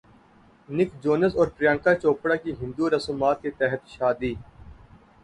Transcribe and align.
نک 0.69 0.89
جونس 1.03 1.35
اور 1.35 1.47
پریانکا 1.57 1.93
چوپڑا 1.95 2.35
کی 2.43 2.51
ہندو 2.61 2.89
رسومات 2.89 3.41
کے 3.41 3.51
تحت 3.59 3.81
شادی 3.89 4.33